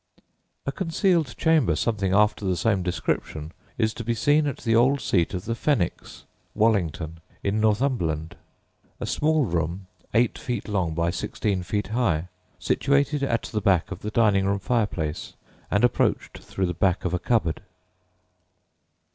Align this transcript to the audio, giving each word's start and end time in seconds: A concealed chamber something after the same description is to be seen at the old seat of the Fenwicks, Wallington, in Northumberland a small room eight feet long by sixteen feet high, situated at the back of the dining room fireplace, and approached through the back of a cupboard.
A 0.65 0.71
concealed 0.71 1.37
chamber 1.37 1.75
something 1.75 2.11
after 2.11 2.43
the 2.43 2.57
same 2.57 2.81
description 2.81 3.51
is 3.77 3.93
to 3.93 4.03
be 4.03 4.15
seen 4.15 4.47
at 4.47 4.57
the 4.57 4.75
old 4.75 4.99
seat 4.99 5.35
of 5.35 5.45
the 5.45 5.53
Fenwicks, 5.53 6.23
Wallington, 6.55 7.19
in 7.43 7.61
Northumberland 7.61 8.35
a 8.99 9.05
small 9.05 9.45
room 9.45 9.85
eight 10.15 10.39
feet 10.39 10.67
long 10.67 10.95
by 10.95 11.11
sixteen 11.11 11.61
feet 11.61 11.89
high, 11.89 12.29
situated 12.57 13.21
at 13.21 13.43
the 13.43 13.61
back 13.61 13.91
of 13.91 13.99
the 13.99 14.09
dining 14.09 14.47
room 14.47 14.57
fireplace, 14.57 15.33
and 15.69 15.83
approached 15.83 16.39
through 16.39 16.65
the 16.65 16.73
back 16.73 17.05
of 17.05 17.13
a 17.13 17.19
cupboard. 17.19 17.61